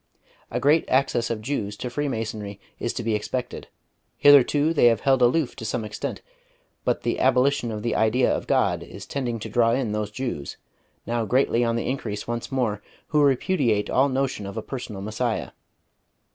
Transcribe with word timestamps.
A 0.49 0.59
great 0.59 0.83
access 0.89 1.29
of 1.29 1.43
Jews 1.43 1.77
to 1.77 1.87
Freemasonry 1.91 2.59
is 2.79 2.91
to 2.93 3.03
be 3.03 3.13
expected; 3.13 3.67
hitherto 4.17 4.73
they 4.73 4.85
have 4.85 5.01
held 5.01 5.21
aloof 5.21 5.55
to 5.57 5.63
some 5.63 5.85
extent, 5.85 6.23
but 6.83 7.03
the 7.03 7.19
'abolition 7.19 7.71
of 7.71 7.83
the 7.83 7.93
Idea 7.95 8.35
of 8.35 8.47
God' 8.47 8.81
is 8.81 9.05
tending 9.05 9.37
to 9.41 9.47
draw 9.47 9.73
in 9.73 9.91
those 9.91 10.09
Jews, 10.09 10.57
now 11.05 11.25
greatly 11.25 11.63
on 11.63 11.75
the 11.75 11.87
increase 11.87 12.27
once 12.27 12.51
more, 12.51 12.81
who 13.09 13.21
repudiate 13.21 13.91
all 13.91 14.09
notion 14.09 14.47
of 14.47 14.57
a 14.57 14.63
personal 14.63 15.03
Messiah. 15.03 15.51